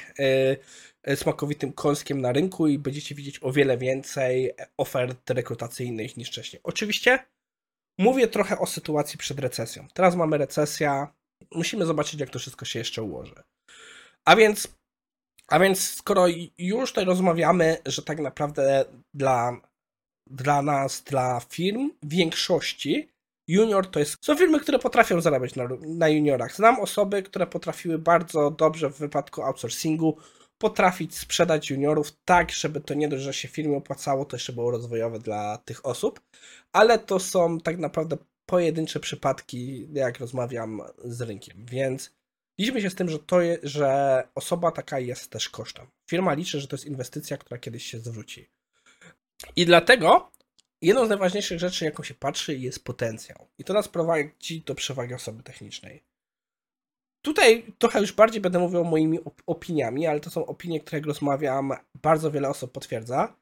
yy, 1.07 1.15
smakowitym 1.15 1.73
kąskiem 1.73 2.21
na 2.21 2.31
rynku 2.31 2.67
i 2.67 2.79
będziecie 2.79 3.15
widzieć 3.15 3.43
o 3.43 3.51
wiele 3.51 3.77
więcej 3.77 4.51
ofert 4.77 5.29
rekrutacyjnych 5.29 6.17
niż 6.17 6.27
wcześniej. 6.27 6.59
Oczywiście 6.63 7.19
mówię 7.99 8.27
trochę 8.27 8.59
o 8.59 8.65
sytuacji 8.65 9.19
przed 9.19 9.39
recesją. 9.39 9.87
Teraz 9.93 10.15
mamy 10.15 10.37
recesja, 10.37 11.13
musimy 11.51 11.85
zobaczyć, 11.85 12.19
jak 12.19 12.29
to 12.29 12.39
wszystko 12.39 12.65
się 12.65 12.79
jeszcze 12.79 13.03
ułoży. 13.03 13.35
A 14.25 14.35
więc, 14.35 14.67
a 15.47 15.59
więc 15.59 15.89
skoro 15.93 16.25
już 16.57 16.89
tutaj 16.89 17.05
rozmawiamy, 17.05 17.77
że 17.85 18.01
tak 18.01 18.19
naprawdę 18.19 18.85
dla, 19.13 19.61
dla 20.29 20.61
nas, 20.61 21.03
dla 21.03 21.39
firm, 21.49 21.89
większości 22.03 23.09
junior 23.49 23.87
to 23.87 23.99
jest. 23.99 24.25
Są 24.25 24.35
firmy, 24.35 24.59
które 24.59 24.79
potrafią 24.79 25.21
zarabiać 25.21 25.55
na, 25.55 25.67
na 25.81 26.09
juniorach. 26.09 26.55
Znam 26.55 26.79
osoby, 26.79 27.23
które 27.23 27.47
potrafiły 27.47 27.97
bardzo 27.97 28.51
dobrze 28.51 28.89
w 28.89 28.97
wypadku 28.97 29.41
outsourcingu 29.43 30.17
potrafić 30.57 31.17
sprzedać 31.17 31.69
juniorów 31.69 32.11
tak, 32.25 32.51
żeby 32.51 32.81
to 32.81 32.93
nie 32.93 33.07
dość, 33.07 33.23
że 33.23 33.33
się 33.33 33.47
firmie 33.47 33.77
opłacało, 33.77 34.25
to 34.25 34.35
jeszcze 34.35 34.53
było 34.53 34.71
rozwojowe 34.71 35.19
dla 35.19 35.57
tych 35.57 35.85
osób, 35.85 36.21
ale 36.71 36.99
to 36.99 37.19
są 37.19 37.59
tak 37.59 37.77
naprawdę 37.77 38.17
pojedyncze 38.45 38.99
przypadki, 38.99 39.87
jak 39.93 40.19
rozmawiam 40.19 40.81
z 41.03 41.21
rynkiem, 41.21 41.65
więc 41.65 42.11
liczmy 42.59 42.81
się 42.81 42.89
z 42.89 42.95
tym, 42.95 43.09
że 43.09 43.19
to 43.19 43.41
je, 43.41 43.57
że 43.63 44.23
osoba 44.35 44.71
taka 44.71 44.99
jest 44.99 45.31
też 45.31 45.49
kosztem. 45.49 45.87
Firma 46.09 46.33
liczy, 46.33 46.59
że 46.59 46.67
to 46.67 46.75
jest 46.75 46.85
inwestycja, 46.85 47.37
która 47.37 47.57
kiedyś 47.57 47.85
się 47.85 47.99
zwróci. 47.99 48.49
I 49.55 49.65
dlatego 49.65 50.31
jedną 50.81 51.05
z 51.05 51.09
najważniejszych 51.09 51.59
rzeczy, 51.59 51.85
jaką 51.85 52.03
się 52.03 52.13
patrzy, 52.13 52.57
jest 52.57 52.83
potencjał. 52.83 53.47
I 53.57 53.63
to 53.63 53.73
nas 53.73 53.87
prowadzi 53.87 54.61
do 54.65 54.75
przewagi 54.75 55.13
osoby 55.13 55.43
technicznej. 55.43 56.03
Tutaj 57.21 57.73
trochę 57.77 58.01
już 58.01 58.13
bardziej 58.13 58.41
będę 58.41 58.59
mówił 58.59 58.85
moimi 58.85 59.19
opiniami, 59.45 60.07
ale 60.07 60.19
to 60.19 60.29
są 60.29 60.45
opinie, 60.45 60.79
które 60.79 61.01
rozmawiam, 61.01 61.73
bardzo 62.01 62.31
wiele 62.31 62.49
osób 62.49 62.71
potwierdza 62.71 63.39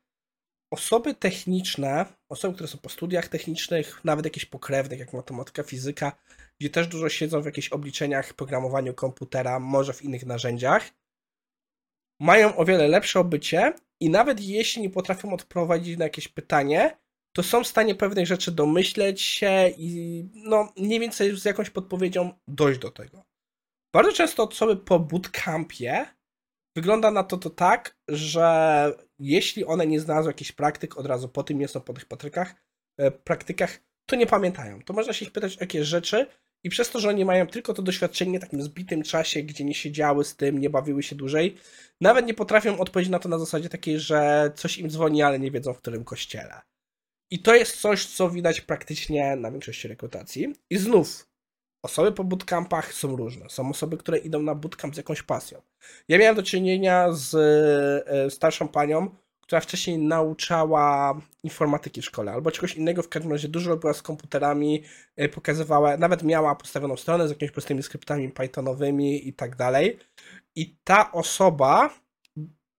osoby 0.72 1.16
techniczne, 1.16 2.06
osoby, 2.30 2.54
które 2.54 2.68
są 2.68 2.78
po 2.78 2.90
studiach 2.90 3.28
technicznych, 3.28 4.06
nawet 4.06 4.26
jakieś 4.26 4.46
pokrewnych, 4.46 5.00
jak 5.00 5.14
matematyka, 5.14 5.64
fizyka, 5.64 6.12
gdzie 6.60 6.70
też 6.70 6.88
dużo 6.88 7.10
siedzą 7.10 7.42
w 7.42 7.46
jakichś 7.46 7.70
obliczeniach, 7.70 8.34
programowaniu 8.34 8.94
komputera, 8.94 9.60
może 9.60 9.94
w 9.94 10.04
innych 10.04 10.26
narzędziach, 10.26 10.90
mają 12.20 12.56
o 12.56 12.66
wiele 12.66 12.88
lepsze 12.88 13.20
obycie 13.20 13.74
i 14.00 14.10
nawet 14.10 14.42
jeśli 14.42 14.82
nie 14.82 14.90
potrafią 14.90 15.34
odpowiedzieć 15.34 15.98
na 15.98 16.06
jakieś 16.06 16.28
pytanie, 16.28 16.98
to 17.38 17.44
są 17.44 17.64
w 17.64 17.68
stanie 17.68 17.96
pewnych 17.96 18.28
rzeczy 18.28 18.52
domyśleć 18.52 19.22
się 19.22 19.70
i 19.78 20.24
no 20.36 20.74
mniej 20.78 21.00
więcej 21.00 21.38
z 21.38 21.46
jakąś 21.46 21.70
podpowiedzią 21.70 22.32
dojść 22.48 22.80
do 22.80 22.92
tego. 22.92 23.26
Bardzo 23.94 24.12
często 24.12 24.48
osoby 24.48 24.78
po 24.78 25.00
bootcampie 25.00 26.06
wygląda 26.76 27.12
na 27.12 27.24
to 27.24 27.38
to 27.38 27.50
tak, 27.50 27.98
że 28.08 28.94
jeśli 29.20 29.66
one 29.66 29.88
nie 29.88 30.00
znalazły 30.00 30.30
jakichś 30.30 30.52
praktyk, 30.52 30.98
od 30.98 31.06
razu 31.06 31.30
po 31.30 31.44
tym 31.44 31.60
nie 31.60 31.68
są 31.68 31.82
po 31.82 31.94
tych 31.94 32.06
patrykach, 32.06 32.56
e, 32.98 33.12
praktykach, 33.12 33.80
to 34.06 34.16
nie 34.16 34.28
pamiętają. 34.28 34.82
To 34.82 34.94
można 34.94 35.14
się 35.14 35.26
ich 35.26 35.32
pytać 35.32 35.58
o 35.58 35.62
jakieś 35.62 35.88
rzeczy 35.88 36.28
i 36.64 36.70
przez 36.70 36.90
to, 36.90 37.00
że 37.00 37.10
oni 37.10 37.26
mają 37.26 37.48
tylko 37.48 37.74
to 37.74 37.82
doświadczenie 37.82 38.40
w 38.40 38.42
takim 38.42 38.62
zbitym 38.62 39.04
czasie, 39.04 39.44
gdzie 39.44 39.64
nie 39.64 39.74
siedziały 39.74 40.26
z 40.26 40.36
tym, 40.36 40.58
nie 40.58 40.70
bawiły 40.70 41.04
się 41.04 41.16
dłużej, 41.16 41.58
nawet 42.02 42.26
nie 42.26 42.34
potrafią 42.34 42.80
odpowiedzieć 42.80 43.12
na 43.12 43.20
to 43.20 43.30
na 43.30 43.40
zasadzie 43.40 43.70
takiej, 43.70 44.00
że 44.00 44.52
coś 44.56 44.78
im 44.78 44.90
dzwoni, 44.90 45.22
ale 45.22 45.40
nie 45.40 45.52
wiedzą 45.52 45.74
w 45.74 45.78
którym 45.78 46.04
kościele. 46.04 46.62
I 47.32 47.40
to 47.40 47.56
jest 47.56 47.82
coś, 47.82 48.06
co 48.06 48.30
widać 48.30 48.62
praktycznie 48.62 49.36
na 49.36 49.52
większości 49.52 49.88
rekrutacji. 49.88 50.56
I 50.70 50.78
znów, 50.78 51.28
osoby 51.84 52.12
po 52.12 52.24
bootcampach 52.24 52.94
są 52.94 53.16
różne. 53.16 53.50
Są 53.50 53.70
osoby, 53.70 53.98
które 53.98 54.18
idą 54.18 54.42
na 54.42 54.56
bootcamp 54.56 54.94
z 54.94 54.98
jakąś 54.98 55.24
pasją. 55.24 55.62
Ja 56.08 56.18
miałem 56.18 56.36
do 56.36 56.44
czynienia 56.44 57.12
z 57.12 57.36
e, 58.08 58.30
starszą 58.30 58.68
panią, 58.68 59.10
która 59.42 59.62
wcześniej 59.62 59.98
nauczała 59.98 61.22
informatyki 61.44 62.02
w 62.02 62.06
szkole 62.06 62.32
albo 62.32 62.52
czegoś 62.52 62.76
innego, 62.76 63.04
w 63.04 63.10
każdym 63.10 63.32
razie 63.32 63.48
dużo 63.48 63.70
robiła 63.70 63.94
z 63.94 64.02
komputerami, 64.02 64.84
e, 65.16 65.30
pokazywała, 65.30 65.98
nawet 65.98 66.24
miała 66.24 66.56
postawioną 66.56 66.98
stronę 66.98 67.28
z 67.28 67.30
jakimiś 67.30 67.52
prostymi 67.52 67.84
skryptami 67.84 68.30
pythonowymi 68.30 69.28
i 69.28 69.34
tak 69.34 69.56
dalej. 69.56 70.00
I 70.56 70.78
ta 70.84 71.12
osoba 71.12 71.90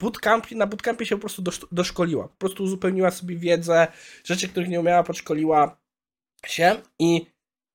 bootcamp, 0.00 0.50
na 0.50 0.66
bootcampie 0.66 1.06
się 1.06 1.16
po 1.16 1.20
prostu 1.20 1.42
doszkoliła. 1.72 2.28
Po 2.28 2.36
prostu 2.36 2.62
uzupełniła 2.62 3.10
sobie 3.10 3.36
wiedzę, 3.36 3.86
rzeczy, 4.24 4.48
których 4.48 4.68
nie 4.68 4.80
umiała, 4.80 5.02
podszkoliła 5.02 5.80
się 6.46 6.76
i 6.98 7.26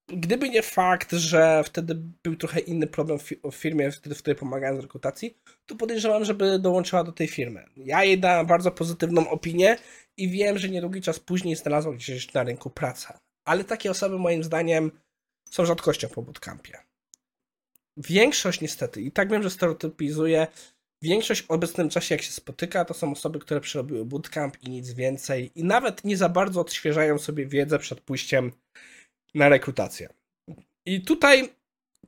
gdyby 0.06 0.48
nie 0.48 0.62
fakt, 0.62 1.12
że 1.12 1.64
wtedy 1.64 1.94
był 2.22 2.36
trochę 2.36 2.60
inny 2.60 2.86
problem 2.86 3.18
w 3.18 3.54
firmie, 3.54 3.90
w 3.90 4.18
której 4.18 4.38
pomagałem 4.38 4.76
z 4.76 4.80
rekrutacji, 4.80 5.38
to 5.66 5.74
podejrzewam, 5.74 6.24
żeby 6.24 6.58
dołączyła 6.58 7.04
do 7.04 7.12
tej 7.12 7.28
firmy. 7.28 7.64
Ja 7.76 8.04
jej 8.04 8.20
dałem 8.20 8.46
bardzo 8.46 8.70
pozytywną 8.70 9.30
opinię 9.30 9.76
i 10.16 10.28
wiem, 10.28 10.58
że 10.58 10.68
niedługi 10.68 11.00
czas 11.00 11.20
później 11.20 11.56
znalazła 11.56 11.92
gdzieś 11.92 12.32
na 12.32 12.42
rynku 12.42 12.70
pracę. 12.70 13.18
Ale 13.44 13.64
takie 13.64 13.90
osoby 13.90 14.18
moim 14.18 14.44
zdaniem 14.44 14.90
są 15.50 15.64
rzadkością 15.64 16.08
po 16.08 16.22
bootcampie. 16.22 16.78
Większość 17.96 18.60
niestety, 18.60 19.02
i 19.02 19.12
tak 19.12 19.30
wiem, 19.30 19.42
że 19.42 19.50
stereotypizuję, 19.50 20.46
większość 21.02 21.42
w 21.42 21.50
obecnym 21.50 21.88
czasie 21.88 22.14
jak 22.14 22.22
się 22.22 22.32
spotyka, 22.32 22.84
to 22.84 22.94
są 22.94 23.12
osoby, 23.12 23.38
które 23.38 23.60
przerobiły 23.60 24.04
bootcamp 24.04 24.62
i 24.62 24.70
nic 24.70 24.92
więcej 24.92 25.50
i 25.54 25.64
nawet 25.64 26.04
nie 26.04 26.16
za 26.16 26.28
bardzo 26.28 26.60
odświeżają 26.60 27.18
sobie 27.18 27.46
wiedzę 27.46 27.78
przed 27.78 28.00
pójściem 28.00 28.52
na 29.34 29.48
rekrutację. 29.48 30.08
I 30.86 31.02
tutaj 31.02 31.54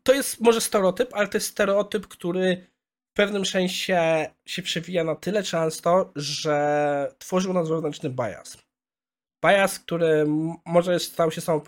to 0.02 0.14
jest 0.14 0.40
może 0.40 0.60
stereotyp, 0.60 1.14
ale 1.14 1.28
to 1.28 1.36
jest 1.36 1.46
stereotyp, 1.46 2.06
który 2.06 2.66
w 3.10 3.16
pewnym 3.16 3.46
sensie 3.46 4.26
się 4.46 4.62
przewija 4.62 5.04
na 5.04 5.14
tyle 5.14 5.42
często, 5.42 6.12
że 6.16 7.14
tworzył 7.18 7.52
nas 7.52 7.68
wewnętrzny 7.68 8.10
bias. 8.10 8.58
Bias, 9.44 9.78
który 9.78 10.26
może 10.66 11.00
stał 11.00 11.30
się 11.30 11.40
samą 11.40 11.60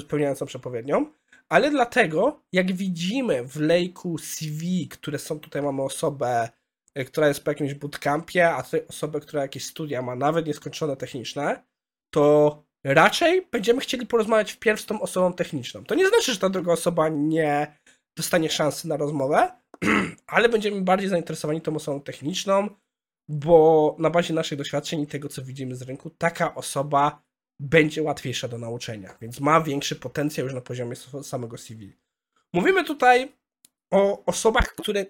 spełniającą 0.00 0.46
przepowiednią, 0.46 1.12
ale 1.48 1.70
dlatego, 1.70 2.42
jak 2.52 2.72
widzimy 2.72 3.44
w 3.48 3.56
lejku 3.56 4.18
CV, 4.18 4.88
które 4.88 5.18
są 5.18 5.40
tutaj, 5.40 5.62
mamy 5.62 5.82
osobę, 5.82 6.48
która 7.06 7.28
jest 7.28 7.44
po 7.44 7.50
jakimś 7.50 7.74
bootcampie, 7.74 8.50
a 8.50 8.62
tutaj 8.62 8.86
osobę, 8.88 9.20
która 9.20 9.42
jakieś 9.42 9.66
studia 9.66 10.02
ma, 10.02 10.16
nawet 10.16 10.46
nieskończone 10.46 10.96
techniczne, 10.96 11.64
to 12.10 12.64
raczej 12.84 13.46
będziemy 13.52 13.80
chcieli 13.80 14.06
porozmawiać 14.06 14.52
wpierw 14.52 14.80
z 14.80 14.86
tą 14.86 15.00
osobą 15.00 15.32
techniczną. 15.32 15.84
To 15.84 15.94
nie 15.94 16.08
znaczy, 16.08 16.32
że 16.32 16.38
ta 16.38 16.48
druga 16.48 16.72
osoba 16.72 17.08
nie 17.08 17.78
dostanie 18.16 18.50
szansy 18.50 18.88
na 18.88 18.96
rozmowę, 18.96 19.52
ale 20.26 20.48
będziemy 20.48 20.80
bardziej 20.80 21.08
zainteresowani 21.08 21.60
tą 21.60 21.76
osobą 21.76 22.00
techniczną, 22.00 22.68
bo 23.28 23.96
na 23.98 24.10
bazie 24.10 24.34
naszych 24.34 24.58
doświadczeń 24.58 25.00
i 25.00 25.06
tego, 25.06 25.28
co 25.28 25.42
widzimy 25.42 25.76
z 25.76 25.82
rynku, 25.82 26.10
taka 26.10 26.54
osoba 26.54 27.22
będzie 27.60 28.02
łatwiejsza 28.02 28.48
do 28.48 28.58
nauczenia, 28.58 29.18
więc 29.20 29.40
ma 29.40 29.60
większy 29.60 29.96
potencjał 29.96 30.46
już 30.46 30.54
na 30.54 30.60
poziomie 30.60 30.96
samego 31.22 31.58
CV. 31.58 31.96
Mówimy 32.52 32.84
tutaj 32.84 33.32
o 33.90 34.24
osobach, 34.24 34.66
które. 34.66 35.06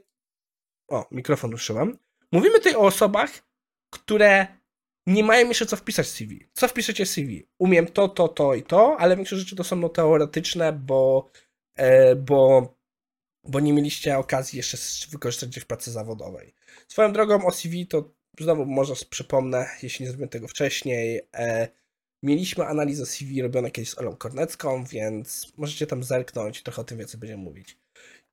O, 0.88 1.06
mikrofon 1.10 1.50
ruszyłem. 1.50 1.98
Mówimy 2.32 2.58
tutaj 2.58 2.74
o 2.74 2.80
osobach, 2.80 3.30
które 3.90 4.46
nie 5.06 5.24
mają 5.24 5.48
jeszcze 5.48 5.66
co 5.66 5.76
wpisać 5.76 6.06
w 6.06 6.10
CV. 6.10 6.48
Co 6.52 6.68
wpiszecie 6.68 7.04
w 7.04 7.08
CV? 7.08 7.48
Umiem 7.58 7.86
to, 7.86 8.08
to, 8.08 8.28
to 8.28 8.54
i 8.54 8.62
to, 8.62 8.96
ale 8.98 9.16
większość 9.16 9.42
rzeczy 9.42 9.56
to 9.56 9.64
są 9.64 9.76
no 9.76 9.88
teoretyczne, 9.88 10.72
bo, 10.72 11.30
e, 11.76 12.16
bo, 12.16 12.74
bo 13.44 13.60
nie 13.60 13.72
mieliście 13.72 14.18
okazji 14.18 14.56
jeszcze 14.56 14.78
wykorzystać 15.10 15.48
gdzieś 15.48 15.64
w 15.64 15.66
pracy 15.66 15.90
zawodowej. 15.90 16.54
Swoją 16.88 17.12
drogą 17.12 17.46
o 17.46 17.52
CV 17.52 17.86
to 17.86 18.14
znowu 18.40 18.66
może 18.66 18.94
przypomnę, 19.10 19.66
jeśli 19.82 20.02
nie 20.02 20.08
zrobiłem 20.08 20.28
tego 20.28 20.48
wcześniej, 20.48 21.20
e, 21.34 21.68
mieliśmy 22.22 22.66
analizę 22.66 23.06
CV 23.06 23.42
robione 23.42 23.70
kiedyś 23.70 23.90
z 23.90 23.98
Olą 23.98 24.16
Kornecką, 24.16 24.84
więc 24.84 25.52
możecie 25.56 25.86
tam 25.86 26.04
zerknąć, 26.04 26.62
trochę 26.62 26.82
o 26.82 26.84
tym 26.84 26.98
więcej 26.98 27.20
będziemy 27.20 27.42
mówić. 27.42 27.78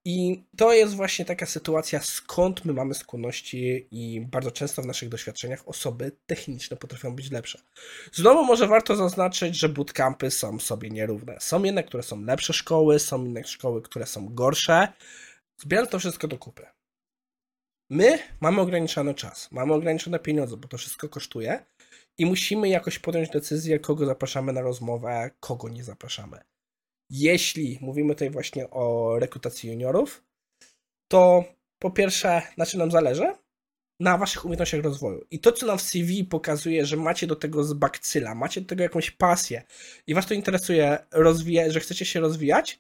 I 0.06 0.44
to 0.58 0.74
jest 0.74 0.96
właśnie 0.96 1.26
taka 1.26 1.46
sytuacja, 1.46 2.00
skąd 2.00 2.66
my 2.66 2.74
mamy 2.74 2.94
skłonności 2.94 3.88
i 3.92 4.22
bardzo 4.22 4.52
często 4.52 4.82
w 4.82 4.86
naszych 4.86 5.10
doświadczeniach 5.10 5.68
osoby 5.68 6.12
techniczne 6.26 6.78
potrafią 6.78 7.16
być 7.16 7.32
lepsze. 7.32 7.62
Znowu 8.14 8.46
może 8.46 8.68
warto 8.68 8.96
zaznaczyć, 8.96 9.56
że 9.60 9.70
bootcampy 9.70 10.32
są 10.32 10.60
sobie 10.60 10.90
nierówne. 10.90 11.38
Są 11.40 11.64
jedne, 11.64 11.84
które 11.84 12.04
są 12.04 12.22
lepsze 12.22 12.54
szkoły, 12.54 13.00
są 13.00 13.26
inne 13.26 13.44
szkoły, 13.44 13.82
które 13.82 14.06
są 14.06 14.36
gorsze. 14.36 14.88
Zbierając 15.58 15.92
to 15.92 16.00
wszystko 16.00 16.28
do 16.28 16.38
kupy. 16.38 16.66
My 17.90 18.20
mamy 18.40 18.62
ograniczony 18.62 19.14
czas, 19.14 19.52
mamy 19.52 19.74
ograniczone 19.74 20.20
pieniądze, 20.20 20.58
bo 20.58 20.68
to 20.68 20.78
wszystko 20.78 21.10
kosztuje 21.10 21.66
i 22.18 22.26
musimy 22.26 22.70
jakoś 22.70 23.00
podjąć 23.00 23.30
decyzję, 23.30 23.80
kogo 23.80 24.06
zapraszamy 24.06 24.54
na 24.54 24.62
rozmowę, 24.62 25.32
kogo 25.40 25.70
nie 25.70 25.84
zapraszamy. 25.84 26.40
Jeśli 27.12 27.78
mówimy 27.82 28.14
tutaj 28.16 28.30
właśnie 28.30 28.70
o 28.70 29.16
rekrutacji 29.20 29.70
juniorów, 29.70 30.24
to 31.08 31.44
po 31.80 31.92
pierwsze, 31.92 32.42
na 32.58 32.66
czym 32.66 32.80
nam 32.80 32.92
zależy? 32.92 33.34
Na 34.00 34.18
waszych 34.18 34.46
umiejętnościach 34.46 34.84
rozwoju. 34.84 35.26
I 35.32 35.40
to, 35.40 35.52
co 35.52 35.66
nam 35.66 35.78
w 35.78 35.82
CV 35.82 36.24
pokazuje, 36.24 36.86
że 36.86 36.98
macie 36.98 37.28
do 37.28 37.36
tego 37.36 37.64
z 37.64 37.74
bakcyla, 37.74 38.36
macie 38.36 38.62
do 38.62 38.68
tego 38.68 38.84
jakąś 38.84 39.12
pasję 39.12 39.64
i 40.08 40.14
was 40.14 40.28
to 40.28 40.34
interesuje, 40.34 40.98
rozwija- 41.12 41.70
że 41.72 41.80
chcecie 41.80 42.06
się 42.06 42.20
rozwijać, 42.20 42.80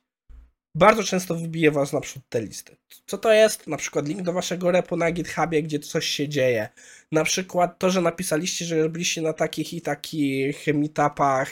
bardzo 0.76 1.04
często 1.04 1.36
wybije 1.36 1.72
was 1.72 1.94
na 1.94 2.02
przód 2.02 2.24
te 2.30 2.42
listy. 2.42 2.76
Co 3.06 3.18
to 3.18 3.34
jest? 3.34 3.68
Na 3.68 3.78
przykład 3.78 4.08
link 4.08 4.22
do 4.22 4.34
waszego 4.34 4.72
repo 4.72 4.96
na 4.96 5.12
GitHubie, 5.12 5.64
gdzie 5.64 5.80
coś 5.80 6.06
się 6.06 6.30
dzieje. 6.30 6.70
Na 7.12 7.24
przykład 7.24 7.80
to, 7.80 7.90
że 7.90 8.02
napisaliście, 8.02 8.66
że 8.66 8.90
byliście 8.90 9.22
na 9.22 9.34
takich 9.34 9.74
i 9.74 9.82
takich 9.82 10.68
meetupach, 10.68 11.50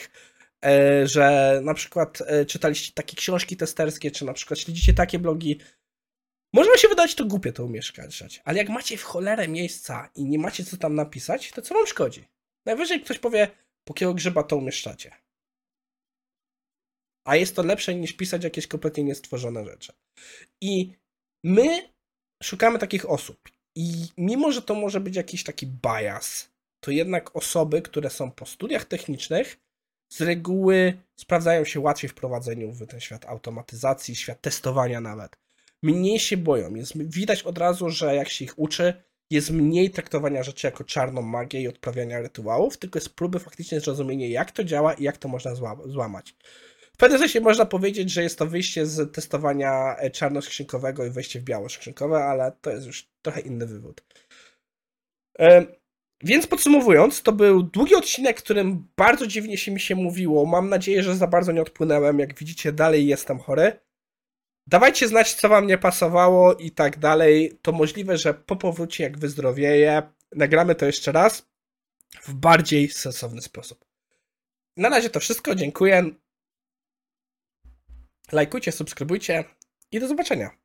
że 1.04 1.60
na 1.64 1.74
przykład 1.74 2.18
e, 2.26 2.46
czytaliście 2.46 2.92
takie 2.92 3.16
książki 3.16 3.56
testerskie, 3.56 4.10
czy 4.10 4.24
na 4.24 4.32
przykład 4.32 4.60
śledzicie 4.60 4.94
takie 4.94 5.18
blogi. 5.18 5.60
Może 6.54 6.70
się 6.78 6.88
wydać 6.88 7.14
to 7.14 7.24
głupie 7.24 7.52
to 7.52 7.64
umieszczać, 7.64 8.42
ale 8.44 8.58
jak 8.58 8.68
macie 8.68 8.96
w 8.96 9.02
cholerę 9.02 9.48
miejsca 9.48 10.10
i 10.14 10.24
nie 10.24 10.38
macie 10.38 10.64
co 10.64 10.76
tam 10.76 10.94
napisać, 10.94 11.50
to 11.50 11.62
co 11.62 11.74
wam 11.74 11.86
szkodzi? 11.86 12.24
Najwyżej 12.66 13.00
ktoś 13.00 13.18
powie, 13.18 13.48
po 13.84 13.94
kiego 13.94 14.14
grzyba 14.14 14.42
to 14.42 14.56
umieszczacie 14.56 15.10
a 17.24 17.36
jest 17.36 17.56
to 17.56 17.62
lepsze 17.62 17.94
niż 17.94 18.12
pisać 18.12 18.44
jakieś 18.44 18.66
kompletnie 18.66 19.04
niestworzone 19.04 19.64
rzeczy. 19.64 19.92
I 20.60 20.92
my 21.44 21.88
szukamy 22.42 22.78
takich 22.78 23.10
osób. 23.10 23.48
I 23.76 24.08
mimo, 24.16 24.52
że 24.52 24.62
to 24.62 24.74
może 24.74 25.00
być 25.00 25.16
jakiś 25.16 25.44
taki 25.44 25.66
bias, 25.66 26.50
to 26.80 26.90
jednak 26.90 27.36
osoby, 27.36 27.82
które 27.82 28.10
są 28.10 28.30
po 28.30 28.46
studiach 28.46 28.84
technicznych, 28.84 29.58
z 30.12 30.20
reguły 30.20 31.02
sprawdzają 31.16 31.64
się 31.64 31.80
łatwiej 31.80 32.10
w 32.10 32.14
prowadzeniu 32.14 32.72
w 32.72 32.86
ten 32.86 33.00
świat 33.00 33.26
automatyzacji, 33.26 34.16
świat 34.16 34.40
testowania 34.40 35.00
nawet. 35.00 35.36
Mniej 35.82 36.20
się 36.20 36.36
boją. 36.36 36.74
Jest, 36.74 36.92
widać 36.98 37.42
od 37.42 37.58
razu, 37.58 37.90
że 37.90 38.14
jak 38.14 38.28
się 38.28 38.44
ich 38.44 38.58
uczy, 38.58 39.02
jest 39.30 39.50
mniej 39.50 39.90
traktowania 39.90 40.42
rzeczy 40.42 40.66
jako 40.66 40.84
czarną 40.84 41.22
magię 41.22 41.62
i 41.62 41.68
odprawiania 41.68 42.20
rytuałów, 42.20 42.78
tylko 42.78 42.98
jest 42.98 43.14
próby 43.14 43.38
faktycznie 43.38 43.80
zrozumienia, 43.80 44.28
jak 44.28 44.50
to 44.50 44.64
działa 44.64 44.94
i 44.94 45.02
jak 45.02 45.16
to 45.16 45.28
można 45.28 45.54
złamać 45.86 46.34
pewnym 47.00 47.18
sensie 47.18 47.40
można 47.40 47.66
powiedzieć, 47.66 48.10
że 48.10 48.22
jest 48.22 48.38
to 48.38 48.46
wyjście 48.46 48.86
z 48.86 49.14
testowania 49.14 49.96
e, 49.96 50.10
czarnoskrzynkowego 50.10 51.04
i 51.04 51.10
wejście 51.10 51.40
w 51.40 51.44
białoskrzynkowe, 51.44 52.24
ale 52.24 52.52
to 52.60 52.70
jest 52.70 52.86
już 52.86 53.08
trochę 53.22 53.40
inny 53.40 53.66
wywód. 53.66 54.04
Więc 56.22 56.46
podsumowując, 56.46 57.22
to 57.22 57.32
był 57.32 57.62
długi 57.62 57.94
odcinek, 57.94 58.38
którym 58.38 58.88
bardzo 58.96 59.26
dziwnie 59.26 59.58
się 59.58 59.72
mi 59.72 59.80
się 59.80 59.94
mówiło. 59.94 60.46
Mam 60.46 60.68
nadzieję, 60.68 61.02
że 61.02 61.16
za 61.16 61.26
bardzo 61.26 61.52
nie 61.52 61.62
odpłynąłem. 61.62 62.18
Jak 62.18 62.38
widzicie, 62.38 62.72
dalej 62.72 63.06
jestem 63.06 63.38
chory. 63.38 63.80
Dawajcie 64.66 65.08
znać, 65.08 65.34
co 65.34 65.48
wam 65.48 65.66
nie 65.66 65.78
pasowało 65.78 66.54
i 66.54 66.70
tak 66.70 66.98
dalej. 66.98 67.58
To 67.62 67.72
możliwe, 67.72 68.18
że 68.18 68.34
po 68.34 68.56
powrocie, 68.56 69.04
jak 69.04 69.18
wyzdrowieję, 69.18 70.02
nagramy 70.36 70.74
to 70.74 70.86
jeszcze 70.86 71.12
raz 71.12 71.50
w 72.22 72.34
bardziej 72.34 72.88
sensowny 72.88 73.42
sposób. 73.42 73.84
Na 74.76 74.88
razie 74.88 75.10
to 75.10 75.20
wszystko. 75.20 75.54
Dziękuję. 75.54 76.10
Lajkujcie, 78.32 78.72
subskrybujcie 78.72 79.44
i 79.92 80.00
do 80.00 80.08
zobaczenia. 80.08 80.59